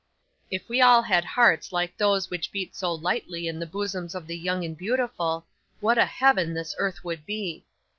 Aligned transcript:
'If 0.49 0.67
we 0.67 0.81
all 0.81 1.03
had 1.03 1.23
hearts 1.23 1.71
like 1.71 1.95
those 1.95 2.31
which 2.31 2.51
beat 2.51 2.75
so 2.75 2.91
lightly 2.91 3.47
in 3.47 3.59
the 3.59 3.67
bosoms 3.67 4.15
of 4.15 4.25
the 4.25 4.35
young 4.35 4.65
and 4.65 4.75
beautiful, 4.75 5.45
what 5.79 5.99
a 5.99 6.05
heaven 6.05 6.55
this 6.55 6.73
earth 6.79 7.03
would 7.03 7.23
be! 7.23 7.63